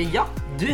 Eh, 0.00 0.14
ja, 0.14 0.26
du. 0.58 0.66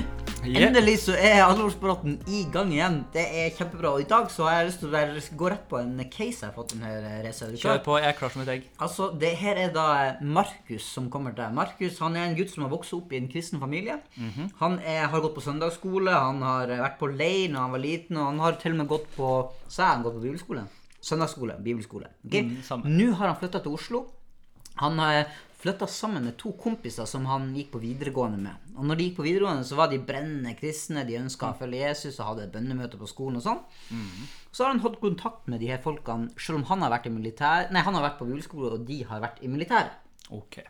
Yeah. 0.46 0.68
Endelig 0.68 1.00
så 1.02 1.14
er 1.18 1.40
alvorspraten 1.42 2.21
i 2.30 2.44
gang 2.54 2.68
igjen. 2.71 3.00
Det 3.10 3.24
er 3.24 3.48
kjempebra. 3.56 3.96
Og 3.96 4.04
i 4.04 4.06
dag 4.06 4.28
så 4.30 4.44
har 4.46 4.60
jeg 4.60 4.68
lyst 4.68 4.78
til 4.84 4.87
å 4.87 4.92
være, 4.92 5.22
gå 5.40 5.48
rett 5.51 5.64
på 5.66 5.80
en 5.80 5.96
case 6.04 6.44
jeg 6.44 6.46
har 6.46 6.52
fått 6.54 6.74
denne. 6.76 6.92
Er 6.92 7.26
du 7.26 7.56
Kjør 7.58 7.80
på. 7.83 7.97
Jeg 7.98 8.12
er 8.12 8.15
klar 8.20 8.30
som 8.30 8.44
et 8.44 8.52
egg. 8.52 8.69
Altså, 8.87 9.08
det 9.19 9.33
her 9.40 9.58
er 9.65 9.72
da 9.74 9.87
Markus 10.22 10.87
som 10.87 11.08
kommer 11.10 11.34
til. 11.34 11.56
Markus 11.56 11.98
han 12.04 12.15
er 12.15 12.28
en 12.28 12.37
gutt 12.38 12.54
som 12.54 12.69
har 12.69 12.70
vokst 12.76 12.94
opp 12.94 13.10
i 13.10 13.19
en 13.19 13.26
kristen 13.33 13.58
familie. 13.62 13.98
Mhm. 14.15 14.52
Han 14.60 14.78
er, 14.84 15.08
har 15.10 15.24
gått 15.24 15.34
på 15.40 15.43
søndagsskole, 15.48 16.15
han 16.15 16.47
har 16.47 16.77
vært 16.77 17.01
på 17.02 17.11
leir 17.11 17.51
når 17.51 17.65
han 17.65 17.74
var 17.74 17.83
liten, 17.83 18.20
og 18.20 18.30
han 18.30 18.45
har 18.45 18.61
til 18.62 18.77
og 18.77 18.83
med 18.84 18.93
gått 18.95 19.11
på 19.16 19.33
Så 19.66 19.83
har 19.83 19.97
han 19.97 20.06
gått 20.06 20.20
på 20.20 20.23
bibelskole. 20.29 20.69
Søndagsskole, 21.02 21.59
bibelskole. 21.59 22.12
Okay? 22.29 22.47
Mm. 22.47 22.87
Nå 22.95 23.11
har 23.19 23.33
han 23.33 23.41
flytta 23.43 23.65
til 23.65 23.74
Oslo. 23.74 24.06
Han 24.79 25.01
flytta 25.66 25.87
sammen 25.91 26.25
med 26.29 26.37
to 26.38 26.52
kompiser 26.61 27.09
som 27.11 27.27
han 27.27 27.48
gikk 27.56 27.73
på 27.75 27.83
videregående 27.83 28.38
med. 28.38 28.66
Og 28.77 28.87
når 28.87 28.98
de 28.98 29.06
gikk 29.09 29.16
på 29.19 29.27
videregående, 29.27 29.66
så 29.66 29.79
var 29.79 29.91
de 29.91 29.98
brennende 29.98 30.55
kristne, 30.59 31.02
de 31.09 31.19
ønska 31.19 31.51
å 31.51 31.56
følge 31.59 31.83
Jesus 31.83 32.20
og 32.20 32.29
hadde 32.30 32.51
bønnemøter 32.55 33.01
på 33.01 33.09
skolen 33.11 33.41
og 33.41 33.47
sånn. 33.47 33.65
Så 34.55 34.65
har 34.65 34.73
han 34.73 34.83
hatt 34.84 35.01
kontakt 35.02 35.48
med 35.51 35.61
de 35.61 35.73
her 35.73 35.83
folkene, 35.83 36.30
selv 36.39 36.61
om 36.61 36.69
han 36.70 36.84
har 36.87 36.95
vært 36.95 37.11
i 37.11 37.15
militær 37.15 37.73
Nei, 37.75 37.83
han 37.83 37.98
har 37.98 38.05
vært 38.06 38.20
på 38.20 38.29
bibelskole, 38.29 38.77
og 38.77 38.87
de 38.87 39.02
har 39.09 39.23
vært 39.25 39.42
i 39.42 39.51
militæret. 39.51 39.98
Okay. 40.30 40.69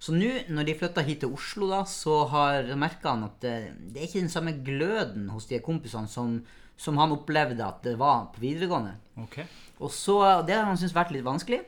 Så 0.00 0.14
nå, 0.16 0.30
når 0.48 0.70
de 0.70 0.78
flytta 0.80 1.04
hit 1.04 1.20
til 1.24 1.34
Oslo, 1.36 1.68
da, 1.68 1.82
så 1.84 2.22
har 2.32 2.70
merka 2.80 3.12
han 3.12 3.26
at 3.28 3.36
det, 3.44 3.56
det 3.92 4.00
er 4.00 4.08
ikke 4.08 4.24
den 4.24 4.32
samme 4.32 4.56
gløden 4.64 5.28
hos 5.34 5.50
de 5.50 5.60
kompisene 5.60 6.08
som, 6.08 6.38
som 6.80 6.96
han 7.00 7.12
opplevde 7.12 7.66
at 7.66 7.84
det 7.84 7.98
var 8.00 8.30
på 8.32 8.40
videregående. 8.46 8.96
Okay. 9.26 9.44
Og 9.80 9.92
så, 9.92 10.16
Det 10.48 10.56
har 10.56 10.64
han 10.68 10.80
syntes 10.80 10.96
vært 10.96 11.12
litt 11.12 11.28
vanskelig. 11.28 11.60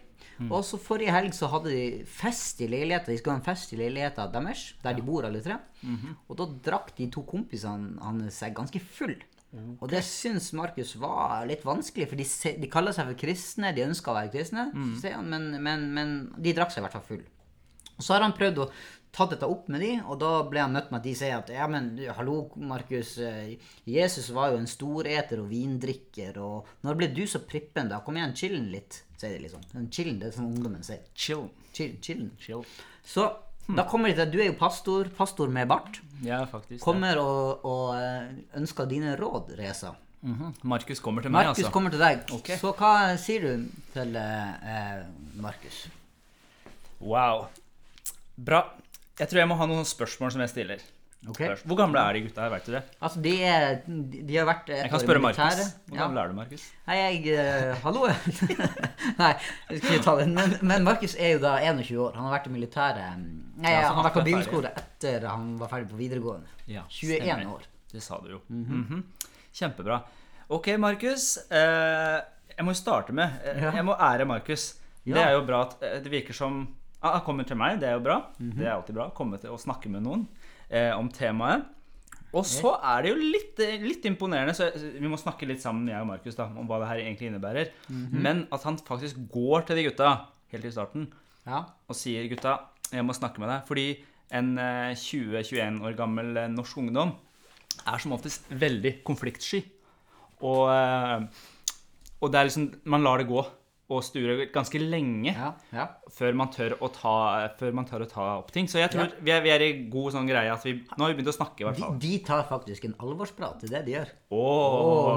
Og 0.51 0.65
så 0.65 0.79
Forrige 0.81 1.13
helg 1.13 1.33
så 1.35 1.47
hadde 1.53 1.71
de 1.71 2.05
fest 2.05 2.61
i 2.61 2.67
leiligheta. 2.67 3.13
De 3.13 3.19
skulle 3.19 3.35
ha 3.37 3.41
en 3.41 3.45
fest 3.45 3.73
i 3.73 3.77
leiligheta 3.77 4.27
deres, 4.33 4.75
der 4.83 4.95
de 4.95 5.03
bor 5.03 5.25
alle 5.25 5.41
tre. 5.43 5.59
Og 6.29 6.37
da 6.37 6.47
drakk 6.71 6.97
de 6.97 7.09
to 7.11 7.23
kompisene 7.23 8.01
hans 8.03 8.35
seg 8.43 8.55
ganske 8.55 8.81
full. 8.81 9.17
Og 9.83 9.89
det 9.91 10.01
syns 10.03 10.53
Markus 10.57 10.95
var 10.97 11.45
litt 11.47 11.63
vanskelig, 11.65 12.09
for 12.09 12.17
de, 12.17 12.25
se- 12.25 12.57
de 12.59 12.69
kaller 12.73 12.93
seg 12.97 13.05
for 13.11 13.15
kristne. 13.21 13.75
De 13.77 13.83
ønsker 13.85 14.11
å 14.11 14.15
være 14.17 14.33
kristne, 14.33 14.71
sier 15.01 15.13
han, 15.19 15.29
men, 15.29 15.63
men, 15.63 15.93
men 15.93 16.33
de 16.39 16.55
drakk 16.57 16.71
seg 16.73 16.81
i 16.81 16.87
hvert 16.87 16.93
fall 16.97 17.03
full. 17.11 17.25
Og 18.03 18.07
så 18.09 18.17
har 18.17 18.27
han 18.27 18.35
prøvd 18.35 18.59
å 18.65 18.69
ta 19.13 19.27
dette 19.29 19.47
opp 19.47 19.69
med 19.71 19.83
de, 19.85 19.91
og 20.09 20.17
da 20.23 20.31
ble 20.49 20.63
han 20.65 20.73
møtt 20.73 20.89
med 20.91 21.03
at 21.03 21.07
de 21.07 21.13
sier 21.15 21.37
at 21.37 21.51
ja, 21.53 21.67
men 21.71 21.91
hallo, 22.17 22.49
Markus. 22.57 23.15
eh, 23.21 23.55
Jesus 23.87 24.31
var 24.33 24.51
jo 24.51 24.59
en 24.63 24.67
storeter 24.71 25.43
og 25.43 25.51
vindrikker, 25.53 26.39
og 26.41 26.71
når 26.83 26.99
ble 26.99 27.11
du 27.13 27.23
så 27.29 27.43
prippen 27.45 27.93
da? 27.93 28.01
Kom 28.03 28.17
igjen, 28.17 28.35
chillen 28.35 28.71
litt, 28.73 29.03
sier 29.21 29.37
de 29.37 29.45
liksom. 29.45 29.67
Chillen, 29.93 30.19
det 30.19 30.31
er 30.31 30.37
som 30.39 30.49
ungdommen 30.49 30.83
sier. 30.87 31.05
Chill. 31.15 31.45
Chill, 31.77 31.99
chillen. 32.05 32.33
Chill. 32.41 32.65
Så 33.05 33.29
da 33.69 33.85
kommer 33.89 34.11
de 34.11 34.17
til 34.17 34.27
at 34.27 34.33
du 34.33 34.41
er 34.41 34.49
jo 34.51 34.59
pastor, 34.59 35.13
pastor 35.17 35.53
med 35.53 35.69
bart. 35.71 36.01
Ja, 36.25 36.43
faktisk. 36.49 36.83
Kommer 36.83 37.15
Kommer 37.15 37.23
og, 37.23 37.69
og 37.69 37.95
eh, 38.01 38.33
ønsker 38.59 38.89
dine 38.91 39.15
råd, 39.21 39.55
Reza. 39.61 39.93
Mhm. 40.23 40.55
Markus 40.71 41.01
kommer 41.03 41.23
til 41.23 41.33
meg, 41.35 41.49
Markus 41.51 41.65
altså. 41.67 41.73
kommer 41.75 41.91
til 41.93 42.01
deg. 42.01 42.25
Okay. 42.33 42.57
Så 42.57 42.73
hva 42.79 42.93
sier 43.21 43.45
du 43.45 43.67
til 43.93 44.17
eh, 44.17 45.03
Markus? 45.43 45.85
Wow. 47.03 47.51
Bra. 48.37 48.65
Jeg 49.19 49.29
tror 49.29 49.43
jeg 49.43 49.49
må 49.51 49.57
ha 49.61 49.67
noen 49.69 49.87
spørsmål 49.87 50.33
som 50.35 50.43
jeg 50.45 50.53
stiller. 50.53 50.83
Okay. 51.31 51.53
Hvor 51.71 51.79
gamle 51.79 52.01
er 52.03 52.17
de 52.17 52.21
gutta 52.25 52.43
her, 52.43 52.51
vet 52.51 52.65
du 52.67 52.73
det? 52.75 52.81
Altså, 52.99 53.21
de, 53.23 53.33
er, 53.47 53.77
de, 53.87 54.35
har 54.35 54.47
vært 54.49 54.73
Jeg 54.73 54.91
kan 54.91 55.03
spørre. 55.05 55.21
Markus. 55.23 55.69
Hvor 55.87 55.95
Ja. 55.95 56.01
gammel 56.01 56.19
er 56.19 56.33
du, 56.33 56.35
Markus? 56.35 56.65
Nei, 56.89 56.97
jeg 56.99 57.37
uh, 57.39 57.77
Hallo? 57.85 58.09
Nei, 59.21 59.29
jeg 59.71 59.79
skal 59.79 59.93
ikke 59.93 60.01
ta 60.09 60.17
den. 60.19 60.35
Men, 60.35 60.57
men 60.67 60.83
Markus 60.89 61.15
er 61.15 61.37
jo 61.37 61.45
da 61.45 61.53
21 61.63 62.01
år. 62.03 62.17
Han 62.19 62.27
har 62.27 62.35
vært 62.41 62.49
i 62.51 62.55
militæret 62.57 63.23
Nei, 63.23 63.71
Ja, 63.71 63.85
han 63.93 64.01
har 64.01 64.09
vært 64.09 64.19
på 64.19 64.27
bilskole 64.33 64.75
etter 64.83 65.29
han 65.31 65.55
var 65.61 65.71
ferdig 65.71 65.93
på 65.93 66.01
videregående. 66.01 66.51
Ja, 66.67 66.83
21 66.91 67.23
stemmer. 67.23 67.55
år. 67.55 67.71
Det 67.93 68.03
sa 68.03 68.19
du 68.25 68.33
jo. 68.35 68.43
Mhm. 68.51 69.05
Kjempebra. 69.55 70.03
Ok, 70.51 70.73
Markus. 70.81 71.37
Uh, 71.53 72.19
jeg 72.51 72.67
må 72.67 72.75
jo 72.75 72.83
starte 72.83 73.15
med 73.15 73.45
eh. 73.47 73.63
Jeg 73.63 73.85
må 73.87 73.95
ære 73.95 74.27
Markus. 74.27 74.73
Det 75.07 75.19
er 75.23 75.37
jo 75.37 75.47
bra 75.47 75.63
at 75.69 75.79
eh, 75.87 76.01
det 76.03 76.11
virker 76.13 76.35
som 76.37 76.65
ah, 77.03 77.21
kommer 77.27 77.45
til 77.49 77.59
meg, 77.61 77.79
det 77.83 77.89
er 77.91 77.97
jo 77.99 78.05
bra. 78.05 78.19
Mhm. 78.39 78.57
Det 78.59 78.67
er 78.67 78.75
alltid 78.77 78.95
bra. 78.99 79.11
Komme 79.17 79.39
til 79.43 79.51
å 79.55 79.59
snakke 79.61 79.91
med 79.93 80.03
noen 80.07 80.27
eh, 80.71 80.91
om 80.97 81.09
temaet. 81.13 81.65
Og 82.33 82.47
så 82.49 82.71
er 82.81 83.03
det 83.05 83.11
jo 83.13 83.17
litt, 83.21 83.59
eh, 83.61 83.83
litt 83.85 84.07
imponerende, 84.09 84.55
så 84.57 84.71
vi 84.73 85.09
må 85.11 85.19
snakke 85.21 85.45
litt 85.47 85.61
sammen, 85.61 85.91
jeg 85.91 86.01
og 86.01 86.07
Markus, 86.09 86.37
da, 86.39 86.47
om 86.49 86.65
hva 86.71 86.79
det 86.81 86.89
her 86.89 87.03
egentlig 87.03 87.29
innebærer. 87.29 87.73
Mhm. 87.91 88.23
Men 88.25 88.47
at 88.53 88.63
han 88.65 88.79
faktisk 88.79 89.19
går 89.33 89.67
til 89.69 89.77
de 89.77 89.85
gutta 89.91 90.13
helt 90.53 90.65
i 90.65 90.73
starten 90.73 91.11
Ja. 91.47 91.65
og 91.89 91.97
sier 91.97 92.29
gutta, 92.31 92.59
jeg 92.93 93.05
må 93.05 93.13
snakke 93.13 93.39
med 93.43 93.49
deg. 93.53 93.67
Fordi 93.69 93.87
en 94.33 94.57
eh, 94.59 94.95
20-21 94.97 95.83
år 95.85 95.97
gammel 95.97 96.37
eh, 96.37 96.49
norsk 96.49 96.79
ungdom 96.79 97.13
er 97.87 97.99
som 97.99 98.13
oftest 98.17 98.49
veldig 98.49 99.03
konfliktsky. 99.05 99.63
Og, 100.41 100.71
eh, 100.73 101.27
og 102.23 102.33
det 102.33 102.39
er 102.41 102.49
liksom 102.49 102.65
Man 102.85 103.03
lar 103.05 103.19
det 103.19 103.29
gå 103.29 103.45
og 103.93 104.03
sture 104.07 104.47
ganske 104.55 104.81
lenge 104.81 105.35
Ja. 105.35 105.51
ja. 105.75 105.85
før, 106.13 106.35
man 106.41 106.49
ta, 106.55 107.13
før 107.61 107.75
man 107.77 107.87
tør 107.89 108.05
å 108.07 108.09
ta 108.11 108.27
opp 108.39 108.51
ting. 108.55 108.67
Så 108.71 108.81
jeg 108.81 108.91
tror 108.95 109.13
vi, 109.21 109.31
er, 109.35 109.43
vi 109.45 109.53
er 109.55 109.65
i 109.67 109.71
god 109.93 110.15
sånn 110.17 110.29
greie 110.31 110.51
at 110.53 110.65
vi 110.67 110.75
Nå 110.97 111.05
har 111.05 111.13
vi 111.13 111.19
begynt 111.21 111.33
å 111.33 111.37
snakke, 111.37 111.63
i 111.63 111.69
hvert 111.69 111.81
fall. 111.83 111.97
de 112.03 112.13
tar 112.27 112.43
faktisk 112.49 112.89
en 112.89 112.97
alvorsprat. 113.05 113.63
Er 113.69 113.75
det 113.77 113.83
de 113.91 113.97
gjør. 113.99 114.13
Å, 114.39 114.43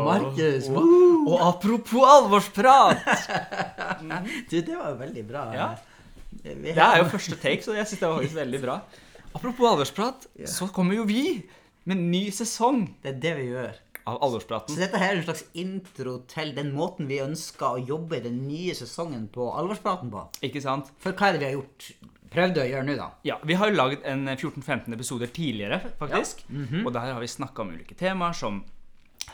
Markus! 0.10 0.70
Og 0.76 1.36
apropos 1.50 2.06
alvorsprat! 2.18 3.02
Du, 4.50 4.60
det 4.62 4.76
var 4.76 4.92
jo 4.92 4.98
veldig 5.00 5.24
bra. 5.28 5.44
Ja. 5.56 5.68
Det 6.46 6.76
er 6.76 7.00
jo 7.00 7.08
første 7.10 7.38
take, 7.42 7.64
så 7.66 7.74
jeg 7.78 7.88
syns 7.90 8.02
det 8.02 8.08
var 8.10 8.20
faktisk 8.20 8.38
veldig 8.38 8.62
bra. 8.62 8.80
Apropos 9.36 9.68
alvorsprat, 9.68 10.28
så 10.48 10.68
kommer 10.72 10.96
jo 10.96 11.04
vi 11.10 11.42
med 11.90 12.00
ny 12.00 12.22
sesong 12.34 12.86
Det 13.04 13.10
er 13.12 13.18
det 13.24 13.34
vi 13.40 13.48
gjør. 13.50 13.80
Av 14.06 14.40
Så 14.70 14.78
dette 14.78 15.00
her 15.02 15.14
er 15.14 15.18
en 15.20 15.26
slags 15.26 15.46
intro 15.58 16.20
til 16.30 16.52
den 16.56 16.74
måten 16.76 17.08
vi 17.10 17.22
ønsker 17.24 17.66
å 17.66 17.82
jobbe 17.82 18.20
i 18.20 18.26
den 18.26 18.44
nye 18.48 18.76
sesongen 18.78 19.28
på 19.34 19.48
Alvorspraten 19.58 20.12
på. 20.14 20.28
Ikke 20.46 20.62
sant? 20.62 20.92
For 21.02 21.18
hva 21.18 21.30
er 21.32 21.38
det 21.38 21.42
vi 21.42 21.50
har 21.50 21.58
gjort? 21.58 21.88
Prøvd 22.36 22.60
å 22.60 22.68
gjøre 22.68 22.86
nå, 22.86 22.96
da? 23.00 23.10
Ja, 23.26 23.38
Vi 23.48 23.56
har 23.58 23.72
jo 23.72 23.78
lagd 23.80 24.06
en 24.06 24.28
14-15 24.28 24.94
episoder 24.94 25.32
tidligere, 25.34 25.80
faktisk. 26.00 26.44
Mhm. 26.50 26.86
Og 26.86 26.94
der 26.94 27.14
har 27.14 27.22
vi 27.24 27.32
snakka 27.32 27.64
om 27.64 27.74
ulike 27.74 27.96
temaer 27.98 28.34
som 28.36 28.64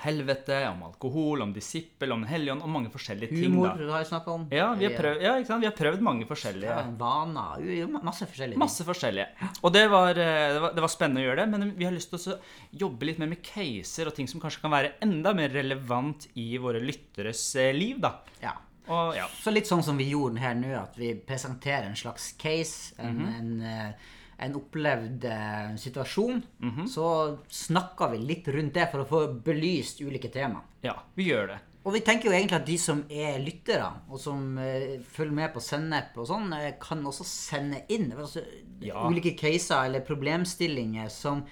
helvete, 0.01 0.57
om 0.69 0.83
alkohol, 0.87 1.41
om 1.45 1.51
disippel, 1.53 2.11
om 2.15 2.23
helligånd, 2.27 2.61
om 2.65 2.71
mange 2.75 2.89
forskjellige 2.93 3.29
ting. 3.29 3.43
Humor 3.53 3.75
da. 3.77 3.89
har 3.93 4.01
jeg 4.03 4.09
snakka 4.11 4.31
om. 4.33 4.47
Ja, 4.51 4.71
vi 4.79 4.87
har 4.87 4.95
prøvd, 4.97 5.21
ja? 5.25 5.35
Vi 5.61 5.67
har 5.69 5.75
prøvd 5.77 6.01
mange 6.07 6.25
forskjellige. 6.29 6.69
Ja, 6.73 6.83
Vaner. 6.99 7.61
jo, 7.65 7.75
jo, 7.83 7.87
Masse 8.01 8.25
forskjellige 8.25 8.55
ting. 8.57 8.63
Masse 8.63 8.87
forskjellige. 8.87 9.27
Og 9.61 9.73
det 9.75 9.85
var, 9.93 10.09
eh, 10.17 10.47
det, 10.55 10.61
var, 10.65 10.73
det 10.77 10.85
var 10.87 10.93
spennende 10.95 11.21
å 11.21 11.27
gjøre 11.29 11.45
det, 11.45 11.49
men 11.53 11.75
vi 11.77 11.85
har 11.85 11.93
lyst 11.95 12.09
til 12.13 12.33
å 12.33 12.39
jobbe 12.85 13.05
litt 13.11 13.21
mer 13.21 13.31
med 13.31 13.41
caser 13.45 14.07
og 14.11 14.15
ting 14.17 14.27
som 14.31 14.41
kanskje 14.43 14.61
kan 14.65 14.73
være 14.73 14.93
enda 15.05 15.33
mer 15.37 15.49
relevant 15.53 16.27
i 16.35 16.49
våre 16.61 16.81
lytteres 16.83 17.45
eh, 17.55 17.71
liv, 17.77 17.99
da. 18.03 18.15
Ja. 18.41 18.55
Og 18.91 19.13
ja. 19.15 19.27
Så 19.39 19.53
litt 19.53 19.69
sånn 19.69 19.83
som 19.85 19.95
vi 20.01 20.09
gjorde 20.09 20.41
her 20.41 20.55
nå, 20.57 20.71
at 20.75 20.97
vi 20.99 21.13
presenterer 21.15 21.85
en 21.87 21.95
slags 21.95 22.31
case, 22.41 22.95
en, 22.99 23.21
Mhm. 23.21 23.35
en, 23.37 23.61
eh, 23.61 23.93
en 24.41 24.55
opplevd 24.57 25.25
eh, 25.29 25.75
situasjon. 25.77 26.43
Mhm. 26.59 26.87
Så 26.89 27.37
snakker 27.49 28.11
vi 28.11 28.17
litt 28.25 28.47
rundt 28.47 28.73
det 28.73 28.87
for 28.91 29.03
å 29.03 29.07
få 29.09 29.19
belyst 29.45 30.01
ulike 30.01 30.31
tema. 30.33 30.61
ja, 30.83 30.95
vi 31.15 31.29
gjør 31.29 31.47
det. 31.53 31.59
Og 31.83 31.93
vi 31.95 31.99
tenker 32.05 32.29
jo 32.29 32.35
egentlig 32.37 32.55
at 32.59 32.65
de 32.67 32.75
som 32.77 32.99
er 33.09 33.39
lyttere, 33.41 33.87
og 34.09 34.19
som 34.21 34.57
eh, 34.61 34.99
følger 35.01 35.33
med 35.33 35.53
på 35.53 35.61
Sennep 35.65 36.17
og 36.21 36.27
sånn, 36.29 36.51
eh, 36.53 36.73
kan 36.81 37.01
også 37.09 37.25
sende 37.25 37.83
inn 37.89 38.11
altså, 38.13 38.43
Ja. 38.81 39.01
ulike 39.09 39.35
caser 39.37 39.85
eller 39.85 40.01
problemstillinger 40.05 41.09
som 41.09 41.43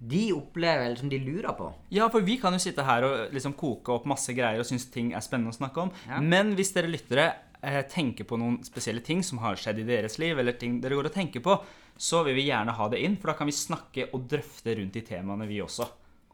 de 0.00 0.30
opplever, 0.32 0.86
eller 0.86 0.96
som 0.96 1.08
de 1.12 1.18
lurer 1.18 1.52
på. 1.56 1.72
Ja, 1.92 2.08
for 2.08 2.20
vi 2.24 2.38
kan 2.40 2.52
jo 2.56 2.58
sitte 2.58 2.84
her 2.84 3.04
og 3.04 3.32
liksom 3.34 3.52
koke 3.56 3.92
opp 3.92 4.06
masse 4.08 4.32
greier 4.32 4.58
og 4.62 4.64
synes 4.68 4.86
ting 4.90 5.12
er 5.12 5.20
spennende 5.20 5.52
å 5.52 5.58
snakke 5.58 5.76
om. 5.82 5.90
Ja. 6.08 6.20
Men 6.20 6.54
hvis 6.56 6.72
dere 6.72 6.88
lyttere 6.88 7.26
eh, 7.62 7.82
tenker 7.88 8.24
på 8.28 8.36
noen 8.40 8.60
spesielle 8.66 9.00
ting 9.04 9.22
som 9.26 9.38
har 9.44 9.56
skjedd 9.60 9.78
i 9.82 9.86
deres 9.88 10.18
liv, 10.18 10.38
eller 10.38 10.52
ting 10.60 10.80
dere 10.80 10.94
går 10.98 11.06
og 11.10 11.14
tenker 11.16 11.40
på, 11.44 11.52
så 12.00 12.22
vil 12.24 12.34
vi 12.38 12.46
gjerne 12.48 12.72
ha 12.78 12.86
det 12.88 13.00
inn, 13.04 13.16
for 13.20 13.26
da 13.32 13.36
kan 13.38 13.46
vi 13.50 13.56
snakke 13.56 14.06
og 14.14 14.20
drøfte 14.30 14.76
rundt 14.78 14.94
de 14.96 15.02
temaene, 15.04 15.48
vi 15.50 15.60
også. 15.64 15.84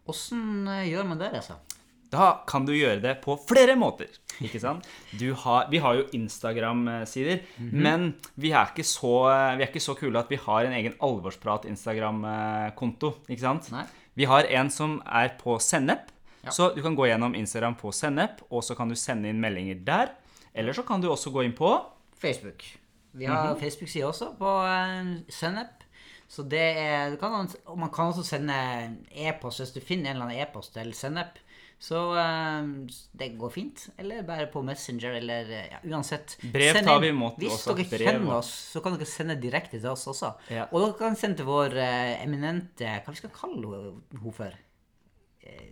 Åssen 0.07 0.69
eh, 0.71 0.85
gjør 0.93 1.05
man 1.11 1.19
det, 1.19 1.33
altså? 1.41 1.55
Da 2.07 2.29
kan 2.47 2.63
du 2.65 2.71
gjøre 2.71 3.01
det 3.03 3.17
på 3.25 3.35
flere 3.49 3.75
måter. 3.77 4.07
ikke 4.41 4.61
sant? 4.63 4.87
Du 5.19 5.33
har, 5.43 5.67
vi 5.73 5.79
har 5.83 5.95
jo 5.99 6.05
Instagram-sider, 6.15 7.41
men 7.59 8.13
vi 8.39 8.53
er, 8.55 8.67
ikke 8.71 8.85
så, 8.87 9.11
vi 9.59 9.65
er 9.65 9.67
ikke 9.67 9.83
så 9.83 9.97
kule 9.99 10.15
at 10.23 10.31
vi 10.31 10.39
har 10.39 10.65
en 10.69 10.77
egen 10.79 10.95
Alvorsprat-Instagram-konto. 11.03 13.11
ikke 13.29 13.43
sant? 13.43 13.67
Nei. 13.75 13.83
Vi 14.17 14.25
har 14.31 14.47
en 14.49 14.71
som 14.73 15.01
er 15.05 15.35
på 15.41 15.59
Sennep, 15.61 16.13
Ja. 16.47 16.51
så 16.55 16.71
du 16.77 16.81
kan 16.83 16.95
gå 16.95 17.07
gjennom 17.11 17.35
Instagram 17.35 17.75
på 17.75 17.91
Sennep, 17.93 18.39
og 18.51 18.63
så 18.63 18.77
kan 18.79 18.89
du 18.89 18.95
sende 18.95 19.27
inn 19.29 19.41
meldinger 19.43 19.75
der. 19.85 20.09
Eller 20.57 20.73
så 20.77 20.83
kan 20.89 21.01
du 21.05 21.09
også 21.13 21.31
gå 21.35 21.45
inn 21.47 21.53
på 21.57 21.71
Facebook. 22.21 22.65
Vi 23.17 23.25
har 23.29 23.53
Mhm. 23.55 23.61
Facebook-side 23.61 24.05
også 24.09 24.33
på 24.39 24.51
uh, 24.65 25.17
Sennep. 25.29 25.83
Så 26.29 26.43
det 26.43 26.59
er 26.77 27.11
du 27.13 27.17
kan, 27.21 27.49
Og 27.67 27.79
man 27.79 27.91
kan 27.95 28.11
også 28.11 28.25
sende 28.27 28.97
e-post 29.15 29.61
hvis 29.63 29.73
du 29.77 29.81
finner 29.81 30.11
en 30.11 30.17
eller 30.17 30.27
annen 30.27 30.41
e-post 30.43 30.73
til 30.75 30.93
Sennep. 30.95 31.39
Så 31.79 31.99
eh, 32.17 32.69
det 33.19 33.35
går 33.39 33.51
fint. 33.53 33.83
Eller 33.99 34.23
bare 34.25 34.47
på 34.49 34.63
Messenger, 34.65 35.13
eller 35.21 35.45
eh, 35.53 35.67
ja, 35.75 35.79
uansett. 35.93 36.39
Brev 36.53 36.73
Send 36.73 36.87
tar 36.89 37.01
vi 37.03 37.11
imot 37.13 37.37
Hvis 37.39 37.53
også. 37.53 37.75
dere 37.77 37.89
Brev 37.91 38.07
kjenner 38.09 38.33
oss, 38.39 38.49
så 38.73 38.81
kan 38.83 38.97
dere 38.97 39.07
sende 39.07 39.37
direkte 39.43 39.77
til 39.79 39.91
oss 39.91 40.07
også. 40.09 40.31
Ja. 40.51 40.65
Og 40.73 40.81
dere 40.87 40.95
kan 40.99 41.17
sende 41.21 41.37
til 41.37 41.45
vår 41.51 41.77
eh, 41.77 42.15
eminente 42.25 42.89
Hva 43.05 43.13
vi 43.13 43.21
skal 43.21 43.35
kalle 43.37 43.83
henne 43.83 44.33
for? 44.33 44.57
Eh, 45.47 45.63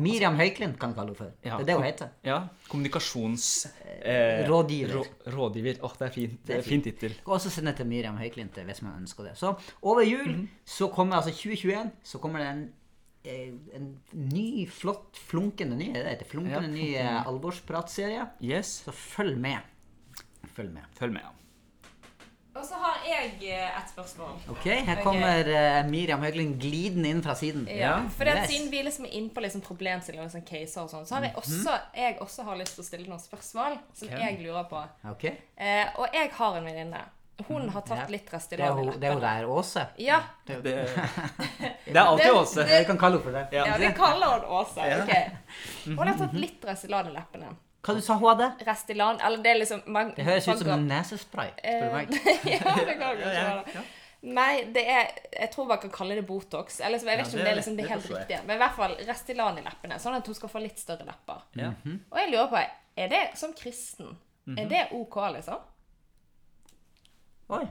Miriam 0.00 0.36
Høyklint 0.38 0.78
kan 0.80 0.90
vi 0.90 0.94
kalle 0.96 1.06
henne 1.12 1.16
for. 1.18 1.30
Ja. 1.44 1.56
Det 1.58 1.62
er 1.62 1.66
det 1.68 1.74
hun 1.76 1.84
heter. 1.84 2.08
Ja. 2.24 2.38
Kommunikasjonsrådgiver. 2.68 4.90
Eh, 4.90 4.96
rå- 4.96 5.06
rådgiver. 5.36 5.74
Åh, 5.84 5.92
det 5.98 6.06
er 6.08 6.12
fint. 6.14 6.46
Det 6.46 6.56
er 6.56 6.62
fin 6.62 6.82
tittel. 6.82 7.14
Og 7.26 7.32
også 7.36 7.50
sende 7.50 7.72
til 7.76 7.86
Miriam 7.86 8.16
Høyklint 8.18 8.58
eh, 8.58 8.64
hvis 8.64 8.82
man 8.82 8.92
ønsker 9.02 9.24
det. 9.28 9.36
Så 9.38 9.54
over 9.82 10.00
jul 10.02 10.28
Mhm. 10.28 10.48
så 10.64 10.88
kommer 10.92 11.16
altså 11.16 11.30
2021 11.30 11.90
så 12.04 12.18
kommer 12.18 12.38
det 12.38 12.48
en, 12.48 12.72
eh, 13.24 13.52
en 13.76 14.00
ny, 14.12 14.68
flott, 14.68 15.16
flunkende 15.16 15.76
ny, 15.76 15.92
det 15.92 16.18
det? 16.18 16.26
flunkende 16.26 16.68
Ja, 16.68 16.74
ny 16.74 16.94
eh, 16.96 17.26
alvorspratserie. 17.26 18.26
Yes. 18.42 18.66
Så 18.86 18.90
følg 18.92 19.36
med. 19.38 19.58
Følg 20.54 20.70
med. 20.72 20.82
Følg 20.98 21.12
med. 21.12 21.20
ja. 21.20 21.28
Jeg 23.10 23.30
eh, 23.50 23.78
et 23.80 23.90
spørsmål. 23.90 24.36
Ok, 24.54 24.66
her 24.86 25.00
kommer 25.02 25.48
eh, 25.50 25.80
Miriam 25.90 26.22
Høgling 26.22 26.52
glidende 26.62 27.10
inn 27.10 27.22
fra 27.24 27.34
siden. 27.38 27.66
Ja, 27.68 27.96
for 28.16 28.24
det 28.28 28.36
at 28.36 28.44
yes. 28.44 28.50
Siden 28.54 28.70
vi 28.70 28.82
liksom 28.86 29.06
er 29.08 29.14
inne 29.18 29.32
på 29.34 29.42
liksom 29.44 29.64
problemstillinger 29.66 30.28
og 30.28 30.34
sånn 30.34 30.46
caser 30.46 30.84
og 30.84 30.90
sånn, 30.92 31.06
så 31.08 31.16
har 31.18 31.24
Mhm. 31.24 31.30
jeg 31.30 31.36
også, 31.42 31.78
jeg 31.96 32.18
også 32.20 32.44
har 32.48 32.60
lyst 32.60 32.74
til 32.78 32.84
å 32.84 32.86
stille 32.86 33.08
noen 33.10 33.22
spørsmål 33.22 33.78
som 33.94 34.08
okay. 34.08 34.20
jeg 34.26 34.44
lurer 34.46 34.68
på. 34.70 34.84
Okay. 35.14 35.34
Eh, 35.58 35.86
og 35.98 36.06
jeg 36.14 36.30
har 36.38 36.56
en 36.60 36.64
venninne. 36.70 37.02
Hun 37.48 37.68
har 37.72 37.80
tatt 37.80 38.02
Ja. 38.02 38.06
litt 38.12 38.28
rest 38.34 38.52
Restylane 38.52 38.98
det 39.00 39.08
er 39.08 39.12
hun 39.14 39.22
der 39.22 39.46
Åse. 39.48 39.86
Ja, 39.96 40.20
Det, 40.46 40.62
det 40.64 41.96
er 41.96 42.00
alltid 42.04 42.32
Åse. 42.36 42.64
Vi 42.68 42.84
kan 42.84 42.98
kalle 42.98 43.16
henne 43.16 43.24
for 43.24 43.32
det. 43.32 43.46
Ja. 43.56 43.64
ja, 43.64 43.76
vi 43.78 43.88
kaller 43.96 44.34
henne 44.34 44.46
Åse. 44.60 45.02
Okay. 45.02 45.30
Hun 45.96 46.06
har 46.06 46.18
tatt 46.18 46.34
litt 46.34 46.64
Restylane 46.68 47.08
i 47.08 47.14
leppene. 47.16 47.56
Hva 47.80 47.94
du 47.96 48.00
sa 48.04 48.14
hun 48.20 48.28
hadde? 48.28 48.50
Restylane, 48.66 49.22
eller 49.24 49.40
det 49.44 49.50
er 49.54 49.58
liksom 49.62 49.80
man, 49.86 50.10
Det 50.16 50.24
høres 50.26 50.48
ut 50.48 50.58
som 50.60 50.68
en 50.74 50.82
nesespray, 50.90 51.48
spør 51.56 51.86
du 51.86 51.94
meg. 51.94 52.10
ja, 52.54 52.74
det 52.76 52.96
kan 52.98 53.00
kanskje 53.00 53.32
være 53.32 53.64
det. 53.70 53.84
Nei, 54.22 54.64
det 54.74 54.82
er 54.92 55.06
Jeg 55.32 55.48
tror 55.54 55.64
man 55.70 55.78
kan 55.80 55.90
kalle 55.94 56.14
det 56.18 56.26
Botox. 56.28 56.80
Eller 56.84 56.98
jeg 57.00 57.06
vet 57.08 57.18
Ja, 57.22 57.24
ikke 57.24 57.38
om 57.38 57.38
det 57.40 57.46
er 57.46 57.50
er- 57.54 57.56
liksom 57.62 57.76
det 57.78 57.84
det 57.86 57.90
helt 57.94 58.10
riktige. 58.10 58.40
Men 58.44 58.56
i 58.58 58.60
hvert 58.60 58.76
fall 58.76 58.96
Restylane 59.08 59.62
i 59.62 59.64
leppene, 59.64 59.96
sånn 60.02 60.18
at 60.18 60.26
hun 60.28 60.34
skal 60.36 60.52
få 60.52 60.60
litt 60.60 60.78
større 60.82 61.06
lepper. 61.08 61.40
Ja. 61.56 61.70
Og 62.12 62.18
jeg 62.20 62.30
lurer 62.34 62.50
på, 62.52 62.60
er 63.00 63.08
det 63.08 63.22
som 63.40 63.54
kristen 63.56 64.12
Er 64.58 64.68
det 64.68 64.86
OK, 64.92 65.16
liksom? 65.38 65.62
Oi. 67.50 67.64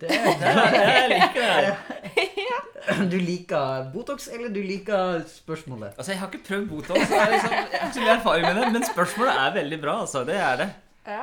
Det, 0.00 0.08
Jeg 0.08 1.08
liker 1.10 1.42
det. 1.42 1.74
du 3.12 3.18
liker 3.20 3.90
Botox, 3.92 4.28
eller 4.32 4.48
du 4.54 4.60
liker 4.62 5.22
spørsmålet? 5.28 5.94
Altså, 5.98 6.12
Jeg 6.12 6.20
har 6.20 6.30
ikke 6.32 6.46
prøvd 6.48 6.66
Botox, 6.70 7.04
så 7.08 7.14
jeg, 7.14 7.20
har 7.22 7.30
liksom, 7.36 7.52
jeg 7.52 7.80
har 7.80 7.88
ikke 7.90 8.00
mye 8.06 8.16
erfaring 8.16 8.46
med 8.48 8.56
det, 8.60 8.72
men 8.76 8.86
spørsmålet 8.88 9.38
er 9.44 9.54
veldig 9.60 9.80
bra. 9.84 10.00
altså, 10.06 10.24
Det 10.28 10.36
er 10.36 10.56
det. 10.62 10.68
Ja. 11.06 11.22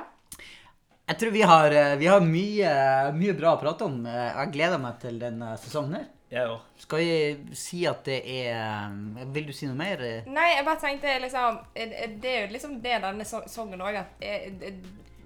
Jeg 1.09 1.17
tror 1.17 1.31
vi 1.33 1.41
har, 1.41 1.73
eh, 1.73 1.95
vi 1.97 2.05
har 2.05 2.21
mye, 2.21 2.71
mye 3.17 3.33
bra 3.33 3.55
å 3.55 3.59
prate 3.61 3.85
om. 3.87 4.05
Eh, 4.05 4.29
Jeg 4.43 4.51
gleder 4.53 4.77
meg 4.77 4.99
til 5.01 5.17
denne 5.19 5.55
sesongen 5.57 5.95
her. 5.97 6.07
Jeg 6.29 6.45
òg. 6.45 6.59
Skal 6.77 6.99
vi 7.01 7.55
si 7.57 7.79
at 7.89 8.03
det 8.05 8.19
er 8.21 8.51
eh, 8.53 9.25
Vil 9.33 9.47
du 9.47 9.53
si 9.57 9.65
noe 9.65 9.73
mer? 9.79 9.97
Nei, 10.29 10.51
jeg 10.55 10.65
bare 10.67 10.77
tenkte 10.83 11.15
liksom 11.23 11.57
Det 11.73 12.29
er 12.29 12.43
jo 12.43 12.51
liksom 12.53 12.75
det 12.83 12.99
denne 13.01 13.25
sesongen 13.25 13.81
òg 13.81 13.97
at 14.03 14.21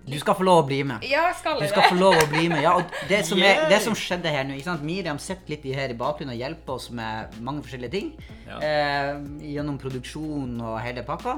Du 0.06 0.18
skal 0.20 0.36
få 0.36 0.44
lov 0.44 0.64
å 0.64 0.68
bli 0.68 0.82
med. 0.84 1.04
Ja, 1.08 1.30
skal 1.40 1.62
Du 1.62 1.68
skal 1.68 1.86
det. 1.86 1.90
få 1.94 1.96
lov 1.96 2.18
å 2.20 2.26
bli 2.28 2.50
med. 2.52 2.62
Ja, 2.66 2.74
og 2.76 2.84
det 3.08 3.22
som, 3.26 3.40
er, 3.40 3.62
det 3.72 3.80
som 3.86 3.96
skjedde 3.96 4.28
her 4.34 4.44
nå 4.44 4.58
ikke 4.58 4.68
sant? 4.68 4.84
Miriam 4.84 5.20
sitter 5.22 5.54
litt 5.56 5.64
i 5.66 5.72
her 5.78 5.94
i 5.94 5.98
bakgrunnen 5.98 6.36
og 6.36 6.42
hjelper 6.42 6.74
oss 6.76 6.90
med 6.92 7.38
mange 7.40 7.64
forskjellige 7.64 7.94
ting. 7.96 8.10
Ja. 8.50 8.58
Eh, 8.60 9.14
gjennom 9.54 9.78
produksjon 9.80 10.58
og 10.60 10.76
hele 10.84 11.06
pakka. 11.08 11.38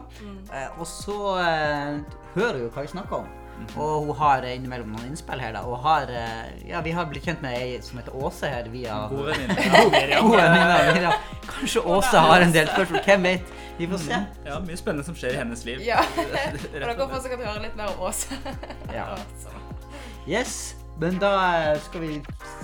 Eh, 0.49 0.79
og 0.79 0.87
så 0.89 1.19
eh, 1.43 1.99
hører 2.33 2.63
hun 2.65 2.71
hva 2.73 2.87
vi 2.87 2.93
snakker 2.95 3.21
om. 3.21 3.29
Og 3.75 4.05
hun 4.07 4.15
har 4.19 4.45
innimellom 4.47 4.93
noen 4.93 5.09
innspill 5.09 5.41
her, 5.41 5.53
da. 5.55 5.63
Og 5.67 5.79
har 5.83 6.11
eh, 6.11 6.69
Ja, 6.69 6.81
vi 6.85 6.93
har 6.95 7.07
blitt 7.09 7.25
kjent 7.27 7.41
med 7.43 7.57
ei 7.57 7.79
som 7.83 7.99
heter 7.99 8.15
Åse 8.15 8.49
her 8.51 8.69
via 8.71 9.01
God 9.11 9.31
venninne. 9.31 11.11
Kanskje 11.51 11.83
Åse 11.83 12.23
har 12.27 12.45
en 12.45 12.55
del 12.55 12.69
spørsmål. 12.71 13.03
Hvem 13.07 13.27
vet? 13.29 13.53
Vi 13.75 13.89
får 13.91 14.03
se. 14.05 14.21
Ja, 14.47 14.59
mye 14.63 14.79
spennende 14.79 15.07
som 15.07 15.17
skjer 15.19 15.35
i 15.35 15.41
hennes 15.41 15.65
liv. 15.67 15.83
Ja. 15.83 15.99
for 16.15 16.79
Og 16.79 16.87
dere 16.87 17.09
får 17.11 17.25
sikkert 17.27 17.45
høre 17.47 17.65
litt 17.67 17.75
mer 17.79 17.91
om 17.95 18.07
Åse. 18.09 18.39
Ja. 18.93 19.11
Yes. 20.25 20.73
Men 20.97 21.19
da 21.21 21.31
eh, 21.59 21.75
skal 21.85 22.01
vi 22.01 22.15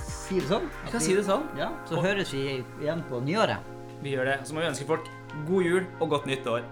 si 0.08 0.40
det 0.40 0.48
sånn. 0.50 0.70
Vi 0.86 0.94
skal 0.94 1.04
si 1.06 1.18
det 1.18 1.26
sånn. 1.28 1.44
Ja, 1.60 1.68
så 1.90 2.02
høres 2.02 2.32
vi 2.34 2.62
igjen 2.82 3.04
på 3.10 3.20
nyåret. 3.22 3.68
Vi 4.02 4.16
gjør 4.16 4.32
det. 4.32 4.40
Så 4.48 4.56
må 4.56 4.64
vi 4.64 4.72
ønske 4.72 4.88
folk 4.90 5.12
god 5.46 5.68
jul 5.68 5.84
og 6.00 6.16
godt 6.16 6.32
nytt 6.32 6.50
år. 6.50 6.66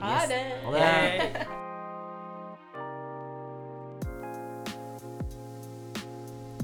Ha 0.00 0.24
det. 0.32 0.42
Ha 0.64 0.74
det. 0.74 1.62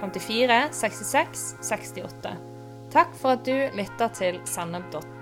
54 0.00 0.72
66 0.72 1.56
68. 1.62 2.36
Takk 2.90 3.14
for 3.14 3.36
at 3.36 3.46
du 3.46 3.54
lytter 3.76 4.08
til 4.16 4.40
sennep.no. 4.48 5.19